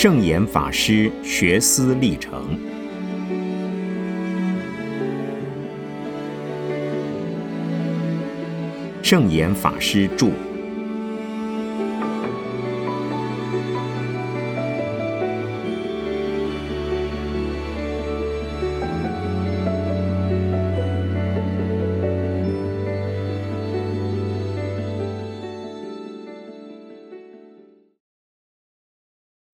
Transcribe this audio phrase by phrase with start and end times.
[0.00, 2.56] 圣严法师学思历程。
[9.02, 10.47] 圣严法师著。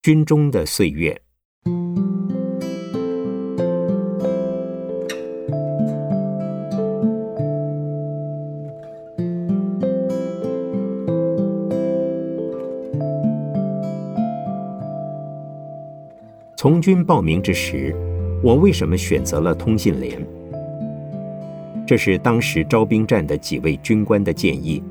[0.05, 1.19] 军中的岁月。
[16.55, 17.95] 从军报名之时，
[18.43, 20.23] 我为什么选择了通信连？
[21.87, 24.83] 这是当时招兵站的几位军官的建议，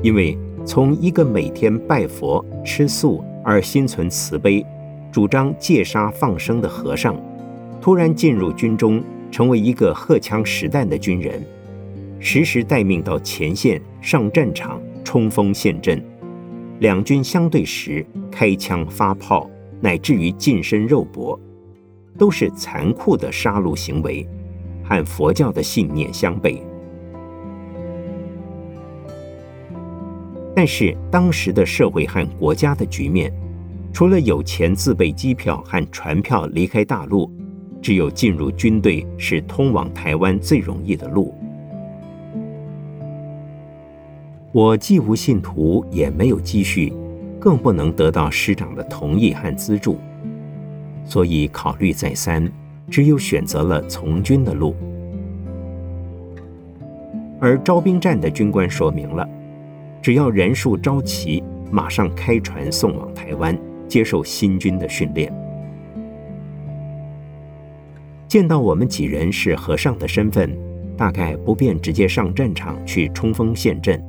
[0.00, 3.24] 因为从一个每天拜佛吃素。
[3.44, 4.64] 而心存慈悲，
[5.10, 7.16] 主张戒杀放生的和尚，
[7.80, 11.42] 突然进入军中，成为一个荷枪实弹的军人，
[12.18, 16.02] 时时待命到前线上战场冲锋陷阵。
[16.80, 19.48] 两军相对时，开枪发炮，
[19.80, 21.38] 乃至于近身肉搏，
[22.16, 24.28] 都是残酷的杀戮行为，
[24.84, 26.58] 和佛教的信念相悖。
[30.58, 33.32] 但是当时的社会和国家的局面，
[33.92, 37.30] 除了有钱自备机票和船票离开大陆，
[37.80, 41.32] 只有进入军队是通往台湾最容易的路。
[44.50, 46.92] 我既无信徒，也没有积蓄，
[47.38, 49.96] 更不能得到师长的同意和资助，
[51.04, 52.50] 所以考虑再三，
[52.90, 54.74] 只有选择了从军的路。
[57.38, 59.24] 而招兵站的军官说明了。
[60.08, 63.54] 只要人数招齐，马上开船送往台湾，
[63.86, 65.30] 接受新军的训练。
[68.26, 70.50] 见到我们几人是和尚的身份，
[70.96, 74.02] 大概不便直接上战场去冲锋陷阵，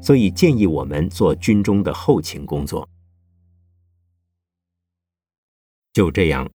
[0.00, 2.88] 所以建议我们做军中的后勤工作。
[5.92, 6.48] 就这样，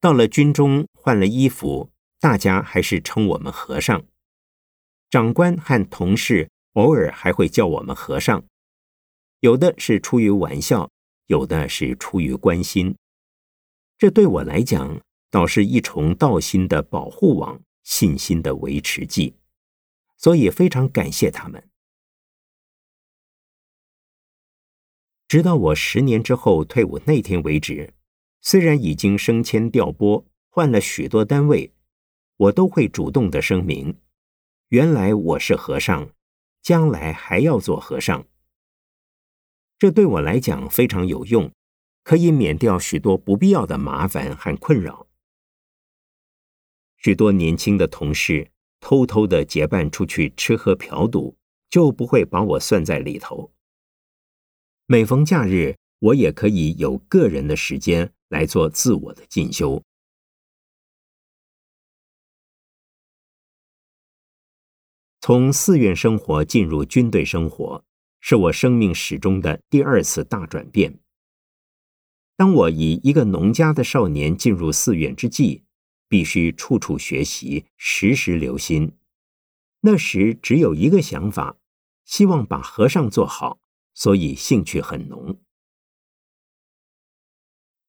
[0.00, 1.88] 到了军中换了衣服，
[2.18, 4.02] 大家还是称我们和尚。
[5.08, 6.48] 长官和同事。
[6.74, 8.44] 偶尔还会叫我们和尚，
[9.40, 10.90] 有的是出于玩笑，
[11.26, 12.96] 有的是出于关心。
[13.98, 19.34] 这对我来讲，倒是一重道心的保护网，信心的维持剂，
[20.16, 21.68] 所以非常感谢他们。
[25.28, 27.94] 直到我十年之后退伍那天为止，
[28.40, 31.72] 虽然已经升迁调拨，换了许多单位，
[32.36, 33.96] 我都会主动的声明：
[34.68, 36.10] 原来我是和尚。
[36.62, 38.26] 将来还要做和尚，
[39.80, 41.50] 这对我来讲非常有用，
[42.04, 45.08] 可以免掉许多不必要的麻烦和困扰。
[46.98, 51.38] 许多年轻的同事偷偷的结伴出去吃喝嫖赌，
[51.70, 53.54] 就不会把我算在里头。
[54.84, 59.82] 每逢假日，我也可以有个人的时间来做自我的进修。
[65.22, 67.82] 从寺院生活进入军队生活，
[68.20, 71.00] 是我生命史中的第二次大转变。
[72.36, 75.64] 当我以一个农家的少年进入寺院之际，
[76.08, 78.92] 必须处处学习，时时留心。
[79.80, 81.56] 那时只有一个想法，
[82.04, 83.60] 希望把和尚做好，
[83.94, 85.40] 所以兴趣很浓。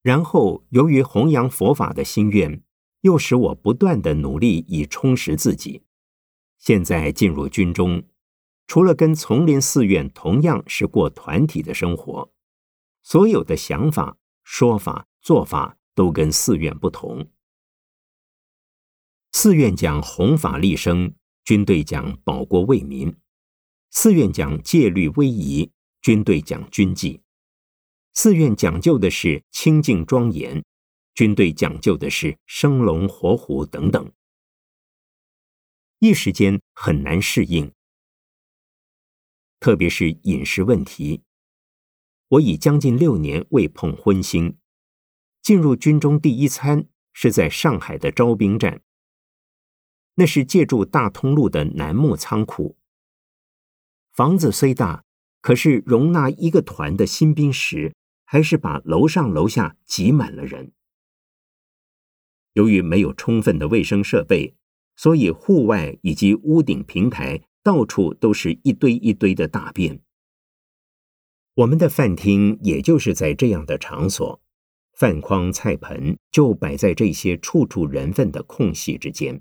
[0.02, 2.62] 然后，由于弘扬佛法的心愿，
[3.02, 5.82] 又使我不断的努力以充实自己。
[6.58, 8.02] 现在进入军中，
[8.66, 12.32] 除了跟丛林寺院同样是过团体的生活，
[13.02, 17.28] 所有的想法、说法、做法都跟寺院不同。
[19.32, 21.14] 寺院讲弘法利生，
[21.44, 23.14] 军队讲保国为民；
[23.90, 25.70] 寺院讲戒律威仪，
[26.00, 27.20] 军队讲军纪；
[28.14, 30.64] 寺院讲究的是清净庄严，
[31.14, 34.12] 军队讲究的是生龙活虎等等。
[35.98, 37.72] 一时间很难适应，
[39.62, 41.22] 特别是饮食问题。
[42.30, 44.56] 我已将近六年未碰荤腥。
[45.40, 48.82] 进入军中第一餐是在上海的招兵站，
[50.16, 52.76] 那是借助大通路的楠木仓库。
[54.12, 55.04] 房子虽大，
[55.40, 57.94] 可是容纳一个团的新兵时，
[58.24, 60.72] 还是把楼上楼下挤满了人。
[62.54, 64.56] 由于没有充分的卫生设备。
[64.94, 70.00] 所以，户外以及屋顶平台到处都是一堆一堆的大便。
[71.54, 74.40] 我们的饭厅也就是在这样的场所，
[74.94, 79.40] 饭筐菜盆就摆在这些处处人粪的空隙之间。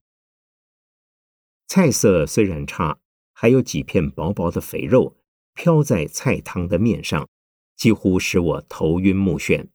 [1.68, 3.00] 菜色虽然差，
[3.31, 5.17] 还有几片薄薄的肥肉
[5.53, 7.29] 飘在菜汤的面上，
[7.77, 9.69] 几乎使我头晕目眩。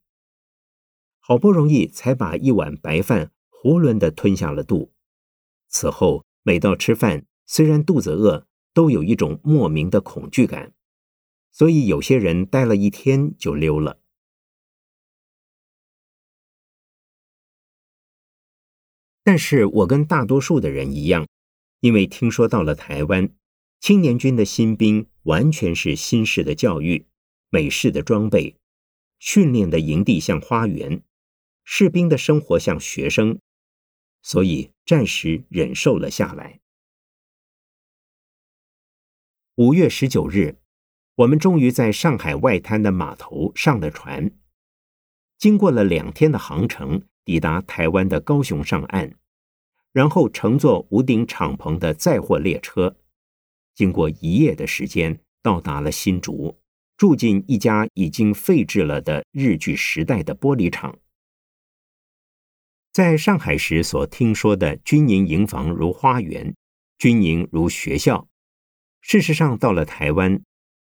[1.21, 4.93] 好不容易才把一碗白饭囫囵的吞下了肚。
[5.69, 10.75] 此后每到吃饭，虽然肚子饿，都有一种莫名的恐惧感。
[11.53, 13.99] 所以有些人待了一天就溜了。
[19.23, 21.27] 但是我跟大多数的人一样，
[21.81, 23.31] 因为听说到了台湾
[23.81, 27.07] 青年军的新兵完全是新式的教育、
[27.49, 28.57] 美式的装备、
[29.19, 31.03] 训练的营地像花园，
[31.65, 33.41] 士兵的生活像学生，
[34.23, 36.61] 所以暂时忍受了下来。
[39.57, 40.59] 五月十九日。
[41.15, 44.31] 我们终于在上海外滩的码头上了船，
[45.39, 49.15] 经过了两天的航程，抵达台湾的高雄上岸，
[49.93, 52.99] 然后乘坐无顶敞篷的载货列车，
[53.75, 56.59] 经过一夜的时间，到达了新竹，
[56.99, 60.99] 住进一家已经废置了的日据时代的玻璃厂。
[62.93, 66.55] 在上海时所听说的军营营房如花园，
[66.99, 68.29] 军营如学校，
[69.09, 70.43] 事实上到了台湾。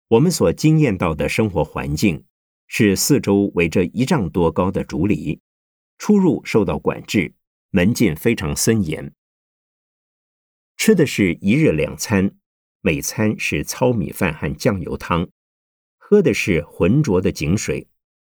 [0.08, 2.26] 我们所经验到的生活环境
[2.66, 5.40] 是四周围着一丈多高的竹篱，
[5.96, 7.32] 出入受到管制，
[7.70, 9.14] 门禁非常森严。
[10.76, 12.36] 吃的是一日两餐，
[12.82, 15.24] 每餐是糙米饭和酱油汤；
[15.96, 17.88] 喝的是浑浊的井水，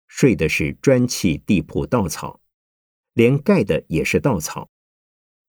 [0.09, 2.43] 睡的是砖砌地铺稻草，
[3.15, 4.69] 连盖的也是稻草。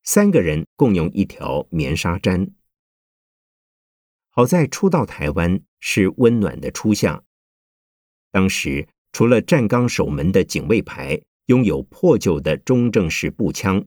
[0.04, 2.52] 三个人共用一条棉纱毡。
[4.34, 7.22] 好在初到台湾是温暖的初夏。
[8.30, 13.84] 当时除了站岗守门的警卫排拥有破旧的中正式步枪，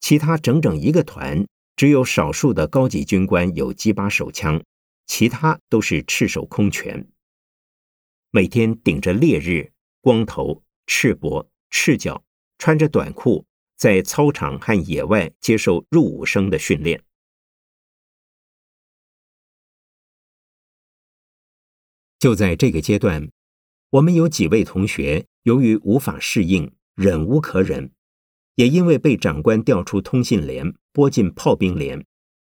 [0.00, 1.46] 其他整整一个团
[1.76, 4.62] 只有少数的高级军官有几把手枪，
[5.06, 7.08] 其他都是赤手空拳。
[8.30, 9.72] 每天顶着烈日，
[10.02, 12.22] 光头、赤膊、赤脚，
[12.58, 13.46] 穿着短裤，
[13.78, 17.02] 在操场和野外接受入伍生的训练。
[22.20, 23.30] 就在这个阶段，
[23.88, 27.92] 我们有几位同学由于无法适应，忍无可忍，
[28.56, 32.04] 也因为被长官调出通信连，拨进炮兵连，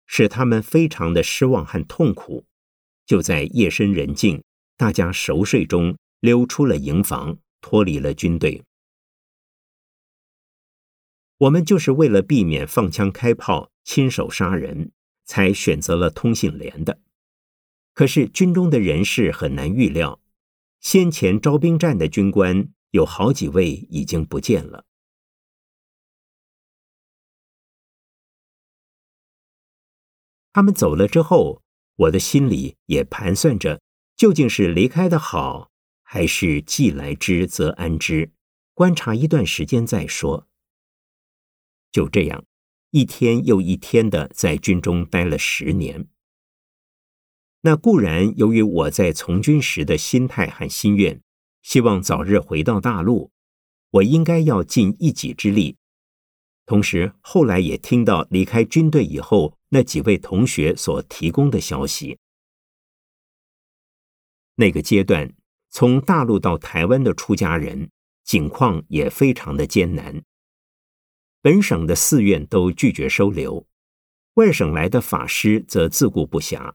[0.05, 2.45] 使他们非常的失望和痛苦。
[3.05, 4.43] 就在夜深人静、
[4.75, 8.61] 大家熟睡中，溜出了营房，脱离了军队。
[11.37, 14.91] 我们就是为了避免放枪开炮、亲手杀人，
[15.23, 16.99] 才选择了通信连的。
[17.93, 20.21] 可是军中的人事很难预料，
[20.79, 24.85] 先前招兵站的军官有好几位已经不见了。
[30.53, 31.63] 他们走了之后，
[31.95, 33.81] 我的心里也盘算着，
[34.17, 35.71] 究竟是离开的好，
[36.03, 38.33] 还是既来之则安之，
[38.73, 40.49] 观察一段时间再说。
[41.89, 42.45] 就这样，
[42.89, 46.07] 一天又一天的在军中待了十年。
[47.61, 51.21] 那固然由于我在从军时的心态和心愿，
[51.61, 53.31] 希望早日回到大陆，
[53.91, 55.77] 我应该要尽一己之力。
[56.65, 62.17] 同时，后来也听到离开军队以后那几位同学所提供的消息。
[64.55, 65.33] 那个阶段，
[65.69, 67.91] 从大陆到台湾的出家人
[68.23, 70.23] 境况也非常的艰难。
[71.41, 73.67] 本省的寺院都拒绝收留，
[74.35, 76.73] 外省来的法师则自顾不暇。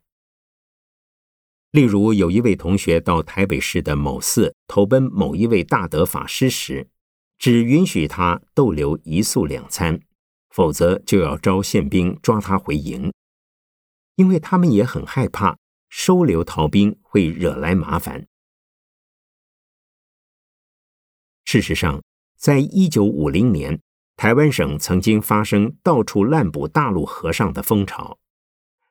[1.72, 6.88] 例如，有一位同学到台北市的某寺投奔某一位大德法师时，
[7.38, 10.00] 只允许他逗留一宿两餐，
[10.48, 13.12] 否则就要招宪兵抓他回营，
[14.14, 15.58] 因为他们也很害怕
[15.90, 18.26] 收留逃兵会惹来麻烦。
[21.44, 22.02] 事实上，
[22.38, 23.78] 在一九五零年，
[24.16, 28.18] 台湾省曾经发生到处滥捕大陆和尚的风潮，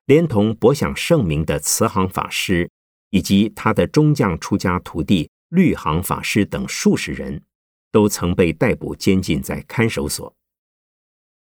[0.06, 2.70] 连同博享盛名的慈航法师。
[3.12, 7.42] 以及他的中将出家徒弟律航法师等数十人，
[7.90, 10.36] 都曾被逮捕监禁在看守所，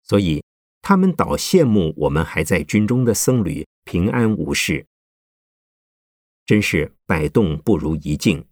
[0.03, 0.43] 所以
[0.81, 4.85] 他们倒羡慕我们还在军中的僧侣平安无事。
[6.45, 8.45] 真是百动不如一静，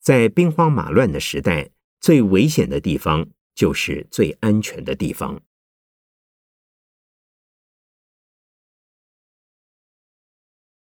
[0.00, 1.68] 在兵荒马乱的时代，
[2.00, 5.42] 最危险的地方就是最安全的地方。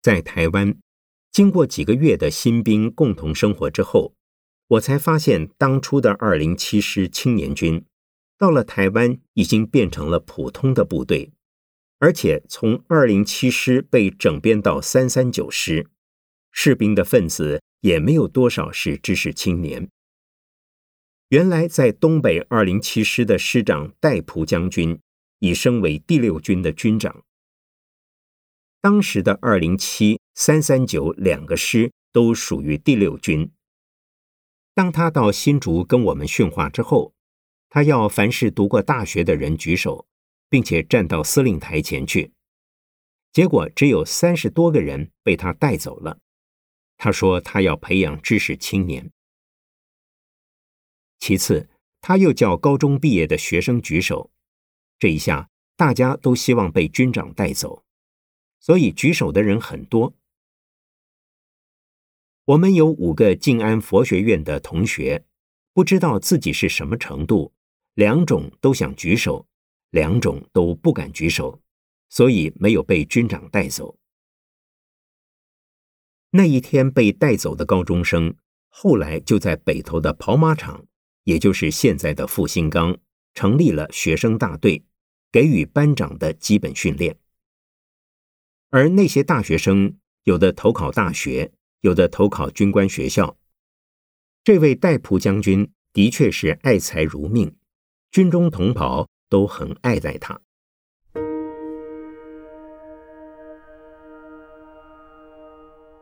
[0.05, 0.77] 在台湾。
[1.31, 4.13] 经过几个月的新兵共同生活之后，
[4.67, 7.83] 我才发现当初的二零七师青年军
[8.37, 11.31] 到了台湾已经变成了普通的部队，
[11.97, 15.87] 而且从二零七师被整编到三三九师，
[16.51, 19.89] 士兵的分子也没有多少是知识青年。
[21.29, 24.99] 原来在东北二零七师的师长戴普将军
[25.39, 27.23] 已升为第六军的军长。
[28.85, 33.51] 当时的二零七、三三九两个师都属于第六军。
[34.75, 37.15] 当他到新竹跟我们训话之后，
[37.67, 40.05] 他要凡是读过大学的人举手，
[40.49, 42.31] 并且站到司令台前去。
[43.33, 46.19] 结果只有三十多个人被他带走了。
[46.95, 49.09] 他说他要培养知识青年。
[51.17, 51.67] 其次，
[52.01, 54.29] 他又叫高中毕业的学生举手，
[54.99, 57.81] 这一下大家都希望被军长带走。
[58.65, 60.15] 所以举手的人很多。
[62.45, 65.23] 我们有五个静安佛学院的同学，
[65.71, 67.53] 不知道自己是什么程度，
[67.93, 69.45] 两种都想举手，
[69.91, 71.61] 两种都不敢举手，
[72.09, 73.99] 所以没有被军长带走。
[76.31, 78.35] 那一天被带走的高中生，
[78.69, 80.87] 后来就在北头的跑马场，
[81.25, 82.97] 也就是现在的复兴岗，
[83.35, 84.83] 成立了学生大队，
[85.31, 87.15] 给予班长的基本训练。
[88.75, 93.37] 而那些大学生，有的投考大学，有的投考军官学校。
[94.43, 97.55] 这位戴普将军的确是爱才如命，
[98.11, 100.37] 军中同袍都很爱戴他。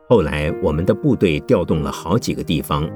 [0.08, 2.90] 后来，我们的部队调动了好几个地方，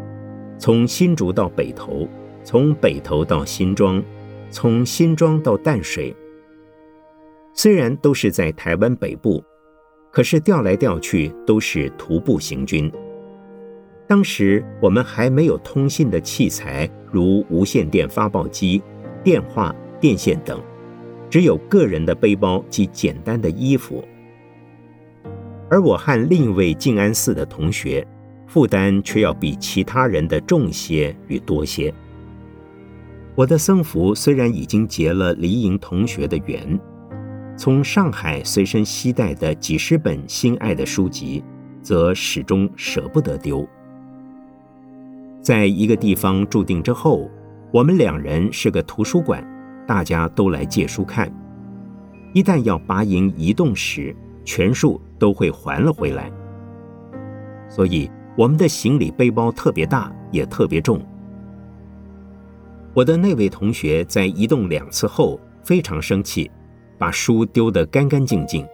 [0.59, 2.09] 从新竹到北投，
[2.43, 4.03] 从北投到新庄，
[4.51, 6.13] 从新庄到淡水。
[7.55, 9.41] 虽然都是在台湾北部。
[10.11, 12.91] 可是调来调去都是徒步行军。
[14.07, 18.83] 当时我们还没有通信的器材，如无线电发报机、
[19.23, 20.61] 电话、电线等，
[21.29, 24.03] 只有个人的背包及简单的衣服。
[25.69, 28.07] 而我和另一位静安寺的同学，
[28.47, 31.93] 负担却要比其他人的重些与多些。
[33.35, 36.81] 我的僧服虽然已经结了离营同学的缘。
[37.59, 41.43] 从上海随身携带的几十本心爱的书籍，
[41.83, 43.69] 则始终舍不得丢。
[45.43, 47.29] 在一个地方住定之后，
[47.73, 49.45] 我们两人是个图书馆，
[49.89, 51.29] 大家都来借书看。
[52.33, 56.31] 一旦要拔营移动时，全数都会还了回来。
[57.69, 61.05] 所以我们的行李背包特别大，也特别重。
[62.95, 66.49] 我的那位同学在移动两次后非常生气。
[66.99, 68.67] 把书丢得干干净净，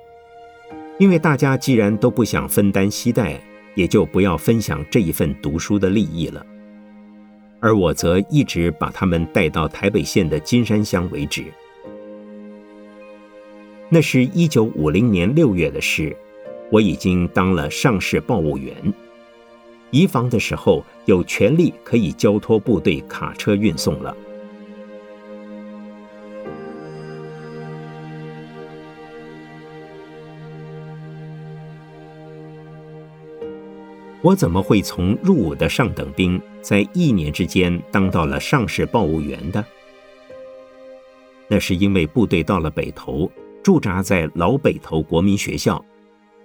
[0.98, 3.38] 因为大家既然都不想分担携带，
[3.74, 6.44] 也就不要分享这一份读书的利益了。
[7.60, 11.44] 而我则一直把他们带到台北县的金山乡为止。
[13.88, 16.16] 那是一九五零年六月的事，
[16.70, 18.74] 我已经当了上市报务员，
[19.90, 24.14] 移防的时候有权利可以交托部队卡车运送了。
[34.24, 39.62] 我怎么会从入伍的上等兵，在一年之间当到了上士报务员的？
[41.46, 43.30] 那是因为部队到了北投，
[43.62, 45.84] 驻扎在老北投国民学校，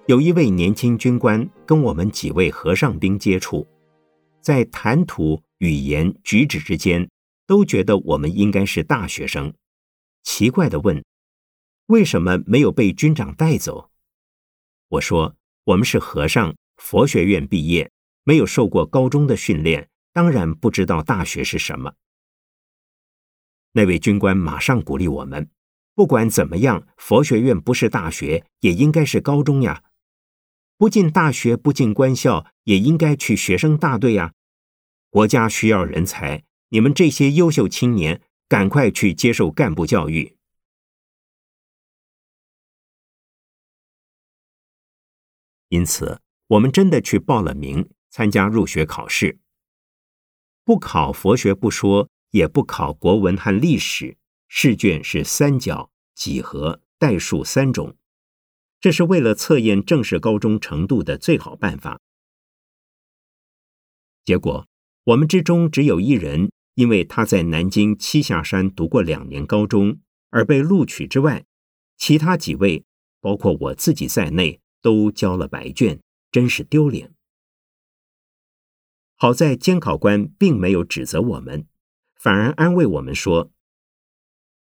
[0.08, 3.66] 有一位年轻军官跟我们几位和尚兵接触，
[4.42, 7.10] 在谈吐、语言、举止之间，
[7.48, 9.54] 都觉得我们应该是大学生，
[10.24, 11.02] 奇怪的问
[11.88, 13.90] ：“为什么没有被军长带走？”
[14.90, 17.92] 我说：“我们是和尚。”佛学院毕业，
[18.24, 21.94] 没有受过高中的训练，当然不知道大学是什么。
[23.74, 25.52] 那位军官马上鼓励我们：
[25.94, 29.84] 不管怎么样，佛学院不是大学，也应该是高中呀。
[30.78, 34.34] 不进大学，不进官校，也应该去学生大队呀。
[35.10, 40.38] 国家需要人才，你们这些优秀青年，赶快去接受干部教育。
[45.68, 46.22] 因此。
[46.50, 49.38] 我们真的去报了名，参加入学考试。
[50.64, 57.96] 不考佛学不说，也不考国文和历史，试卷是三角、几何、代数三种。
[58.82, 62.00] 这是为了测验正式高中程度的最好办法。
[64.26, 64.68] 结果，
[65.04, 70.00] 我们之中只有一人，因为他在南京栖霞山读过两年高中，
[70.32, 71.46] 而被录取之外，
[71.96, 72.84] 其他几位，
[73.22, 76.00] 包括我自己在内，都交了白卷。
[76.32, 77.14] 真是丢脸。
[79.16, 81.68] 好在监考官并没有指责我们，
[82.16, 83.52] 反而安慰我们说：“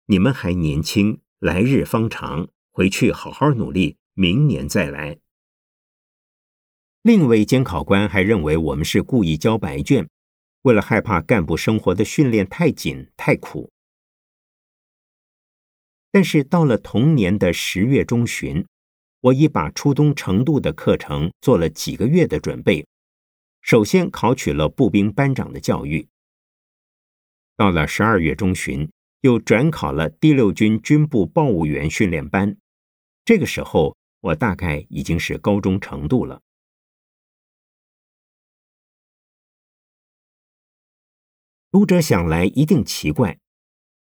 [0.08, 5.20] 你们还年轻，来日方长，回去好好努力，明年再来。”
[7.02, 10.10] 另一位监考官还认为我们是故意交白卷，
[10.64, 13.72] 为了害怕干部生活的训练太紧太苦。
[16.12, 18.66] 但是到了同年的十月中旬，
[19.22, 22.88] 我已把初冬程度的课程做了几个月的准备。
[23.62, 26.08] 首先考取了步兵班长的教育，
[27.58, 28.90] 到了十二月中旬，
[29.22, 32.58] 又转考了第六军军部报务员训练班。
[33.26, 36.42] 这个时候，我大概已经是高中程度了。
[41.70, 43.38] 读者想来一定奇怪，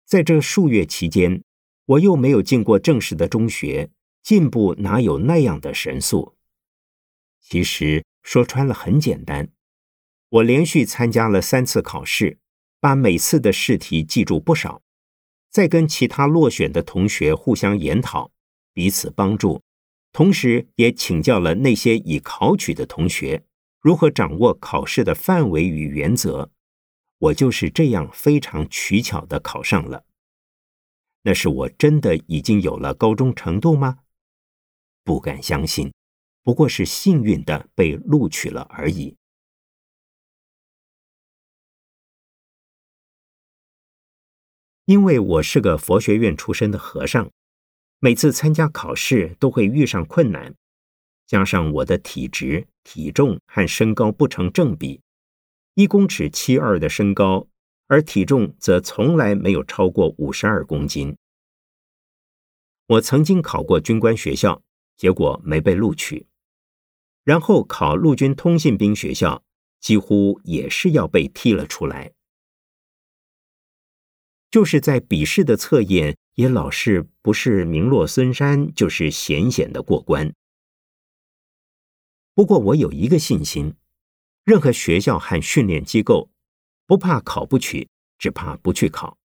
[0.06, 1.42] 在这数月期间，
[1.86, 3.90] 我又没有进过正式的中学，
[4.28, 6.36] 进步哪有那样的神速？
[7.40, 8.04] 其实。
[8.24, 9.54] 说穿了很简单，
[10.28, 12.40] 我连续参加了三次考试，
[12.82, 14.82] 把每次的试题记住不少，
[15.50, 18.34] 再跟其他落选的同学互相研讨，
[18.74, 19.64] 彼此帮助，
[20.12, 23.46] 同时也请教了那些已考取的同学
[23.80, 26.52] 如何掌握考试的范围与原则。
[27.20, 30.04] 我就是这样非常取巧的考上了。
[31.22, 34.00] 那是我真的已经有了高中程度吗？
[35.08, 35.94] 不敢相信。
[36.44, 39.16] 不过是幸运的被录取了而已。
[44.84, 47.32] 因为我是个佛学院出身的和尚，
[48.00, 50.54] 每次参加考试都会遇上困难，
[51.26, 55.02] 加上我的体质、体重和身高不成正比，
[55.76, 57.48] 一公尺七二的身高，
[57.88, 61.18] 而体重则从来没有超过五十二公斤。
[62.88, 64.62] 我曾经考过军官学校，
[64.98, 66.28] 结果没被录取。
[67.24, 69.44] 然后考陆军通信兵学校，
[69.80, 72.12] 几乎也是要被踢了出来。
[74.50, 80.34] 就是在笔试的测验，也老是不是名落孙山，就是险险的过关。
[82.34, 83.76] 不过我有一个信心：
[84.46, 86.30] 任何学校和训练机构，
[86.86, 89.18] 不怕考不取，只怕不去考，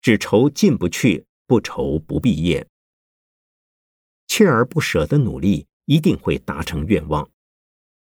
[0.00, 2.68] 只愁进不去，不愁不毕业。
[4.28, 7.28] 锲而不舍的努力，一定会达成愿望。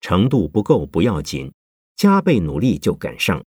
[0.02, 1.54] 程度不够不要紧，
[1.96, 3.46] 加倍努力就赶上。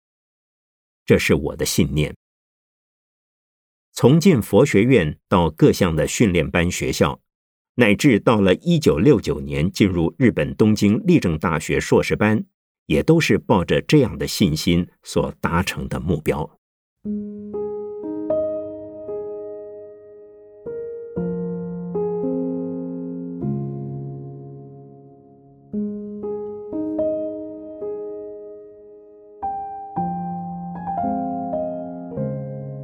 [1.06, 2.14] 这是我的信念。
[3.92, 7.20] 从进佛学院到各项的训练班学校，
[7.74, 12.44] 乃至到了一九六九年进入日本东京立正大学硕士班，
[12.86, 16.58] 也都是抱着这样的信心所达成的目标。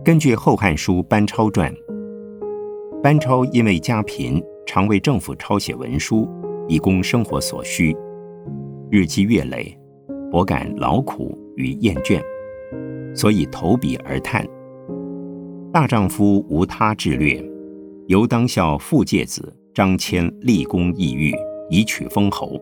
[0.07, 1.75] 根据《后汉书·班超传》，
[3.03, 6.29] 班超因为家贫，常为政府抄写文书，
[6.69, 7.93] 以供生活所需。
[8.89, 9.77] 日积月累，
[10.31, 12.23] 颇感劳苦与厌倦，
[13.17, 14.47] 所以投笔而叹
[15.75, 17.45] ：“大丈夫无他志略，
[18.07, 21.35] 犹当效傅介子、张骞立功异域，
[21.69, 22.57] 以取封侯，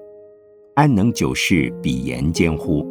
[0.76, 2.82] 安能久视彼言间乎？”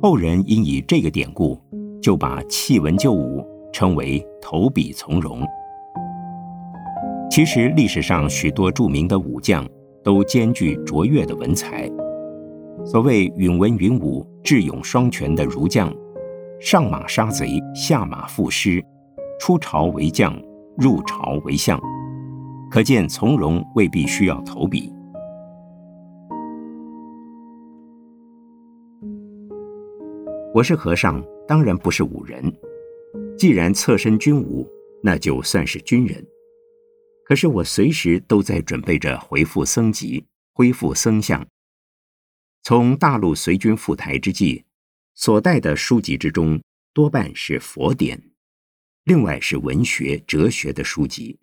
[0.00, 1.58] 后人因以这个典故。
[2.02, 5.46] 就把弃文就武称为投笔从戎。
[7.30, 9.66] 其实历史上许多著名的武将
[10.04, 11.88] 都兼具卓越的文才。
[12.84, 15.94] 所谓允文允武、智勇双全的儒将，
[16.60, 18.84] 上马杀贼，下马赋诗，
[19.38, 20.36] 出朝为将，
[20.76, 21.80] 入朝为相。
[22.70, 24.92] 可见从容未必需要投笔。
[30.54, 31.22] 我是和尚。
[31.48, 32.42] 当然不是武人，
[33.36, 34.70] 既然侧身军武，
[35.02, 36.24] 那就算是军人。
[37.24, 41.44] 可是我随时都在准备着回复僧籍，恢复僧相。
[42.62, 44.64] 从大陆随军赴台之际，
[45.14, 46.62] 所带的书籍之中
[46.94, 48.22] 多半是佛典，
[49.04, 51.38] 另外是文学、哲学的书籍，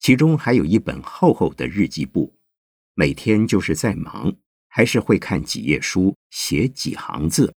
[0.00, 2.34] 其中还有一本厚厚的日记簿。
[2.94, 4.34] 每天就是在忙，
[4.68, 7.54] 还是会看几页书，写几行字。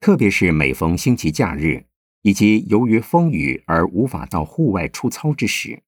[0.00, 1.86] 特别是每逢星期假日，
[2.22, 5.82] 以及由于风雨而无法到户外出操之时，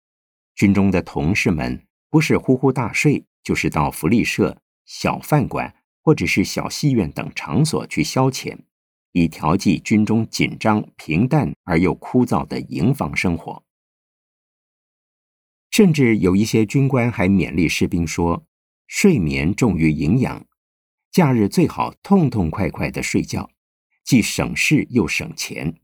[0.54, 8.58] 军中的同事们不是呼呼大睡，就是到福利社、小饭馆或者是小戏院等场所去消遣，
[9.12, 13.62] 以调剂军中紧张、平淡而又枯燥的营房生活。
[15.70, 18.44] 甚至有一些军官还勉励士兵说
[18.88, 20.44] ：“睡眠重于营养。”
[21.12, 23.50] 假日最好痛痛快快的睡觉，
[24.04, 25.80] 既省事又省钱，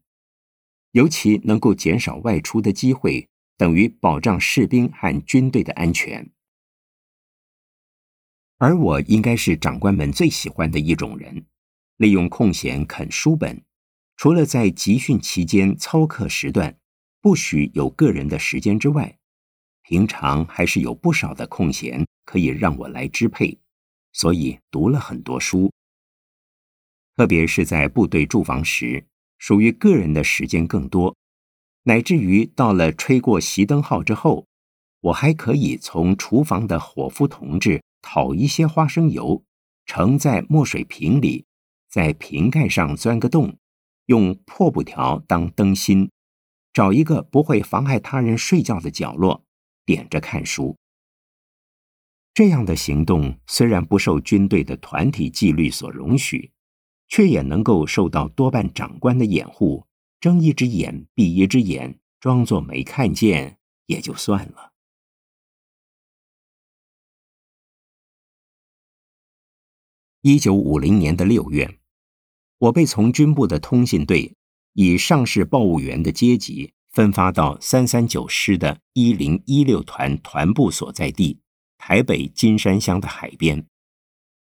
[0.92, 6.30] 尤其能够减少外出的机会，等于保障士兵和军队的安全。
[8.58, 11.44] 而我应该是长官们最喜欢的一种人，
[11.98, 13.62] 利用空闲啃书本，
[14.16, 16.78] 除了在集训期间操课时段
[17.20, 19.18] 不许有个人的时间之外，
[19.82, 23.60] 平常还是有不少的空闲可以让我来支配。
[24.12, 25.70] 所以读了很多书，
[27.16, 29.06] 特别是在部队驻防时，
[29.38, 31.16] 属于个人的时间更多，
[31.84, 34.46] 乃至于到了吹过熄灯号之后，
[35.00, 39.42] 我还可以从厨房的伙夫同志讨一些花生油，
[39.86, 41.46] 盛在墨水瓶里，
[41.88, 43.56] 在瓶盖上钻个洞，
[44.06, 46.10] 用破布条当灯芯，
[46.74, 49.42] 找一个不会妨碍他人睡觉的角落，
[49.86, 50.76] 点着看书。
[52.34, 56.50] 这样的行动虽然不受军队的团体纪律所容许，
[57.08, 59.86] 却也能够受到多半长官的掩护，
[60.20, 64.72] 睁一只眼闭一只眼，装作没看见也就算了。
[70.22, 71.78] 一九五零年的六月，
[72.58, 74.34] 我被从军部的通信队
[74.72, 81.40] 以上士报务员的阶级分发到三三九师的一零一六团团部所在地。
[81.78, 83.64] 台北金山乡的海边，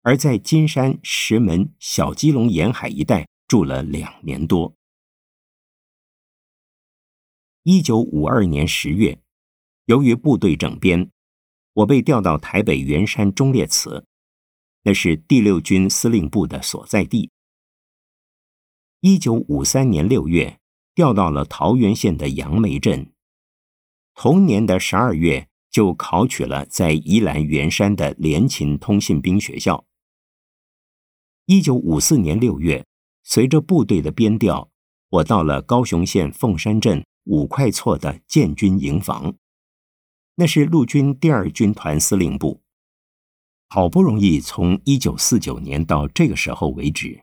[0.04, 4.76] 而在金山、石门、小基隆沿海一带住了两年多。
[7.62, 9.18] 一九五二年十月，
[9.86, 11.10] 由于部队整编，
[11.72, 14.06] 我被调到台北圆山忠烈祠，
[14.82, 17.30] 那是第六军司令部的所在地。
[19.00, 20.60] 一九五三年六月，
[20.94, 23.10] 调到了桃园县的杨梅镇。
[24.14, 25.48] 同年的十二月。
[25.74, 29.84] 就考取了在宜兰圆山的联勤通信兵学校。
[31.46, 32.86] 一九五四年六月，
[33.22, 34.70] 随着部队的编调，
[35.10, 39.34] 我到了高雄县凤山镇五块厝的建军营房，
[40.36, 42.62] 那是陆军第二军团司令部。
[43.68, 47.22] 好不容易从一九四九年到这个时候为止，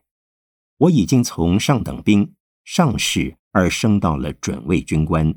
[0.78, 5.34] 我已经从上等兵、上士而升到了准尉军官。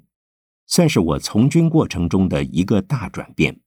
[0.67, 3.61] 算是我从军过程中的一个大转变。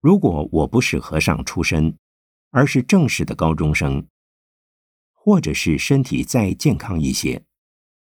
[0.00, 1.98] 如果我不是和尚出身，
[2.50, 4.06] 而是正式的高中生，
[5.12, 7.44] 或者是身体再健康一些，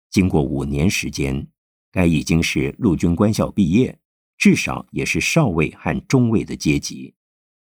[0.09, 1.47] 经过五年时间，
[1.91, 3.99] 该已经是陆军官校毕业，
[4.37, 7.13] 至少也是少尉和中尉的阶级，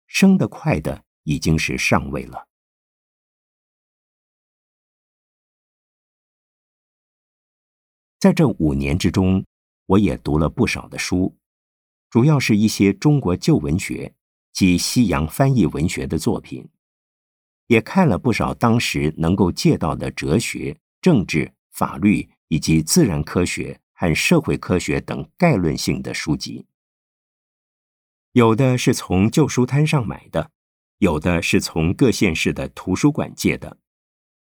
[0.06, 2.48] 升得快的已经是上尉了。
[8.18, 9.44] 在这五年之中，
[9.84, 11.36] 我也读了不少的书，
[12.08, 14.14] 主要是一些中国旧文学
[14.54, 16.66] 及西洋翻译文学的作品，
[17.66, 26.64] 也看了不少当时能够借到的哲学、政治、法律以及自然科学和社会科学等概论性的书籍。
[28.32, 30.50] 有的是从旧书摊上买的，
[30.96, 33.76] 有的是从各县市的图书馆借的，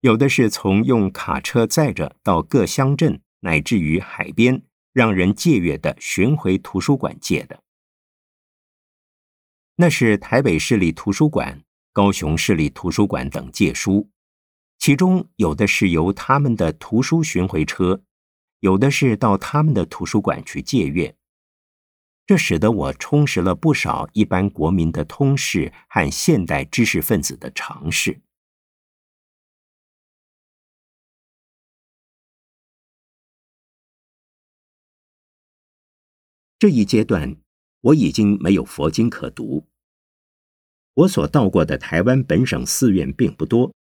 [0.02, 3.22] 有的是从用卡车载着到各乡镇。
[3.44, 4.62] 乃至于海边
[4.94, 7.61] 让人借阅的巡回图书馆借的，
[9.82, 14.12] 那是台北市立图书馆、高雄市立图书馆等借书，
[14.78, 18.04] 其中有的是由他们的图书巡回车，
[18.60, 21.16] 有的是到他们的图书馆去借阅，
[22.28, 28.22] 这使得我充实了不少一般国民的通识和现代知识分子的常识。
[36.60, 37.36] 这一阶段，
[37.82, 39.71] 我已经没有佛经可读。
[40.94, 43.74] 我所到过的台湾本省寺院并不多，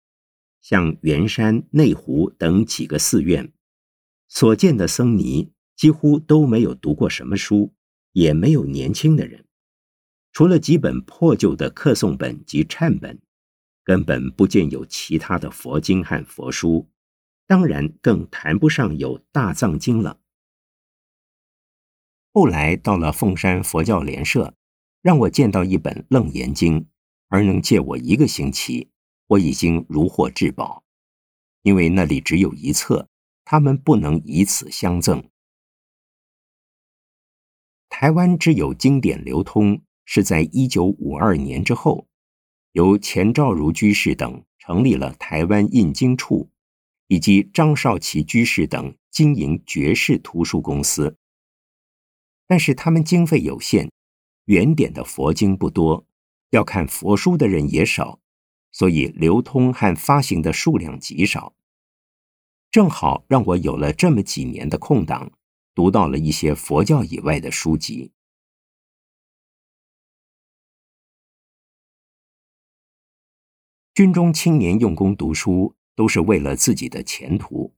[0.61, 3.51] 像圆山、内湖等几个寺院，
[4.27, 7.73] 所见的僧尼几乎都没有读过什么书，
[8.11, 9.45] 也没有年轻的人，
[10.31, 13.19] 除了几本破旧的刻诵本及忏本，
[13.83, 16.87] 根本不见有其他的佛经和佛书，
[17.47, 20.19] 当然更谈不上有大藏经了。
[22.31, 24.53] 后来到了凤山佛教联社，
[25.01, 26.81] 让我见到一本《楞严经》，
[27.29, 28.89] 而能借我一个星期，
[29.27, 30.83] 我已经如获至宝。
[31.61, 33.07] 因为那里只有一册，
[33.45, 35.29] 他们不能以此相赠。
[37.87, 42.07] 台湾之有经典流通，是在一九五二年之后，
[42.71, 46.49] 由钱兆如居士等成立了台湾印经处，
[47.07, 51.17] 以及张少奇居士等经营爵士图书公司。
[52.47, 53.91] 但是他们经费有限，
[54.45, 56.07] 原点的佛经不多，
[56.49, 58.19] 要看佛书的人也少，
[58.71, 61.55] 所以流通和发行的数量极少。
[62.71, 65.31] 正好让我有了这么几年的空档，
[65.73, 68.11] 读到了一些佛教以外的书籍。
[73.93, 77.75] 军中青年用功读书，都是为了自己的前途，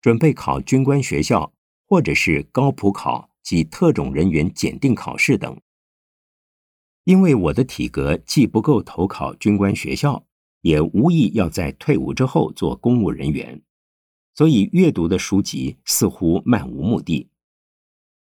[0.00, 1.54] 准备考军官学校，
[1.86, 5.58] 或者是高普考及特种人员检定考试等。
[7.08, 10.26] 因为我的体格既不够投考军官学校，
[10.60, 13.62] 也无意要在退伍之后做公务人员，
[14.34, 17.30] 所以阅读的书籍似乎漫无目的。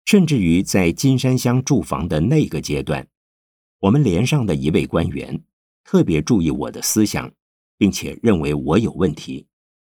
[0.05, 3.07] 甚至于在金山乡住房的那个阶段，
[3.79, 5.45] 我们连上的一位官员。
[5.85, 7.33] 特别注意我的思想，
[7.79, 9.47] 并且认为我有问题，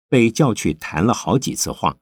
[0.09, 1.99] 被叫去谈了好几次话。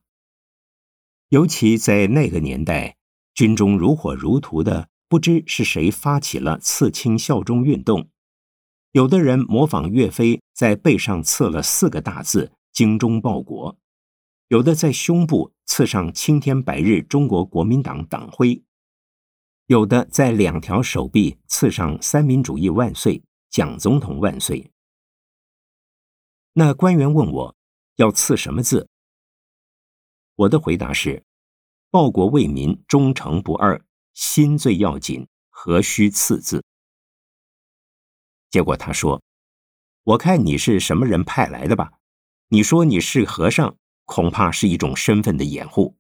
[1.30, 2.98] 尤其在那个年代，
[3.32, 8.08] 军中如火如荼的，不知是谁发起了刺青效忠运动。
[8.92, 13.74] 有的人模仿岳飞，在背上刺了四个大字“精忠报国”；
[14.48, 18.56] 有的在胸部刺上“青天白日中国国民党党徽”；
[19.66, 23.22] 有的在两条手臂刺上“三民主义万岁”。
[23.54, 24.72] 蒋总统万岁！
[26.54, 27.56] 那官员问我
[27.94, 28.88] 要刺什么字？
[30.34, 31.22] 我的回答是：
[31.88, 33.80] 报国为民，忠诚不二，
[34.14, 36.64] 心最要紧，何须刺字？
[38.50, 39.22] 结果他说
[40.05, 41.92] ：“我看你是什么人派来的吧？
[42.48, 45.96] 你说你是和尚，恐怕是一种身份的掩护。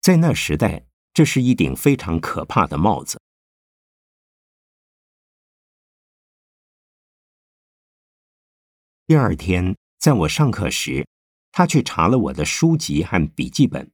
[0.00, 3.20] 在那时代，这是一顶非常可怕的帽子。”
[9.06, 11.08] 第二天，在我上课时，
[11.50, 13.90] 他去查了我的书籍和笔记本，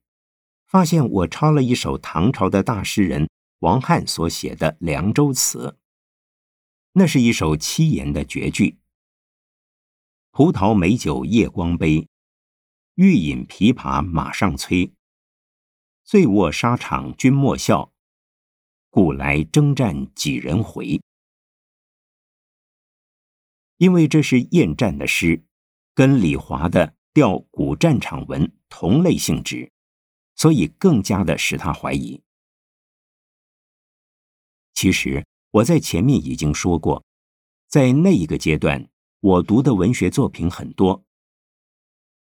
[0.67, 5.69] 发现我抄了一首唐朝的大诗人王翰所写的《凉州词》。
[6.93, 8.77] 那是一首七言的绝句
[10.31, 12.07] ：“葡萄美酒夜光杯，
[12.95, 14.91] 欲饮琵琶马上催。
[16.03, 17.91] 醉卧沙场君莫笑，
[18.89, 20.99] 古来征战几人回。”
[23.77, 25.43] 因为这是厌战的诗，
[25.93, 29.71] 跟李华的《吊古战场文》同类性质，
[30.37, 32.21] 所以更加的使他怀疑。
[34.73, 37.03] 其实我在前面已经说过，
[37.67, 38.87] 在那一个阶段，
[39.19, 41.03] 我读的文学作品很多。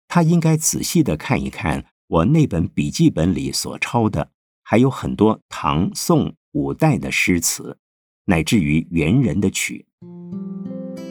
[0.09, 4.29] 他应该仔细的看一看我那本笔记本里所抄的，
[4.63, 7.77] 还有很多唐宋五代的诗词，
[8.25, 9.87] 乃至于元人的曲。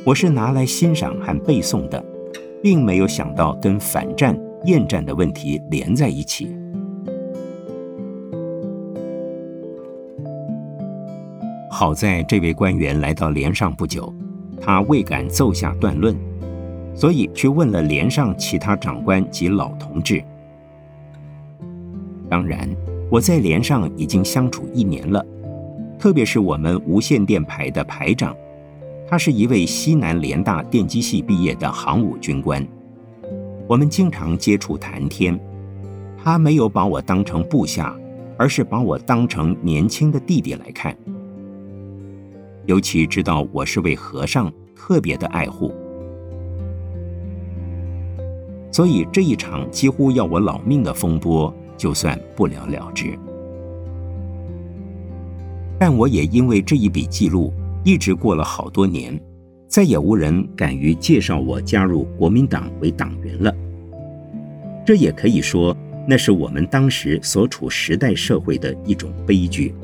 [0.04, 2.04] 我是拿来欣赏和背诵的，
[2.62, 6.54] 并没有想到跟反战、厌战的问题连在一起。
[11.80, 14.14] 好在这位官员来到连上不久，
[14.60, 16.14] 他未敢奏下断论，
[16.94, 20.22] 所以去问了连上其他长官及老同志。
[22.28, 22.68] 当然，
[23.10, 25.24] 我在连上已经相处一年了，
[25.98, 28.36] 特别是我们无线电排的排长。
[29.08, 32.62] 他是一位西南联大电机系毕业的航母军官，
[33.66, 35.40] 我们经常接触谈天。
[36.22, 37.96] 他没有把我当成部下，
[38.36, 40.94] 而是把我当成年轻的弟弟来看。
[42.70, 45.74] 尤其知道我是位和尚，特别的爱护。
[48.70, 53.18] 所以这一场几乎要我老命的风波，就算不了了之。
[55.80, 57.52] 但我也因为这一笔记录。
[57.82, 59.18] 一直过了好多年，
[59.66, 63.52] 再也无人敢于介绍我加入国民党为党员了。
[64.86, 69.74] 这也可以说，那是我们当时所处时代社会的一种悲剧。